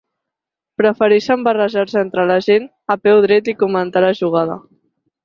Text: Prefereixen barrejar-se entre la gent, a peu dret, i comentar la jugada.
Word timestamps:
Prefereixen 0.81 1.43
barrejar-se 1.47 1.99
entre 2.05 2.23
la 2.31 2.37
gent, 2.45 2.65
a 2.95 2.97
peu 3.09 3.21
dret, 3.27 3.53
i 3.55 3.59
comentar 3.63 4.03
la 4.07 4.11
jugada. 4.23 4.57